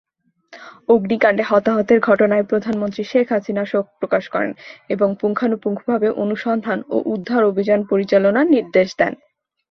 [0.89, 4.51] অগ্নিকাণ্ডে হতাহতের ঘটনায় প্রধানমন্ত্রী শেখ হাসিনা শোক প্রকাশ করেন
[4.89, 9.13] এবং পুঙ্খানুপুঙ্খভাবে অনুসন্ধান ও উদ্ধার অভিযান পরিচালনার নির্দেশ দেন।